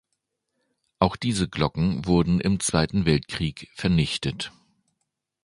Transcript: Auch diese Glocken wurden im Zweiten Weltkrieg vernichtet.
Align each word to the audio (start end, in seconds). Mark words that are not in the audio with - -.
Auch 0.97 1.15
diese 1.15 1.47
Glocken 1.47 2.07
wurden 2.07 2.41
im 2.41 2.59
Zweiten 2.59 3.05
Weltkrieg 3.05 3.69
vernichtet. 3.75 4.51